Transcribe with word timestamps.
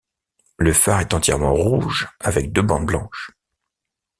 Le 0.57 0.73
phare 0.73 1.01
est 1.01 1.13
entièrement 1.13 1.53
rouge 1.53 2.09
avec 2.21 2.51
deux 2.51 2.63
bandes 2.63 2.87
blanches. 2.87 3.33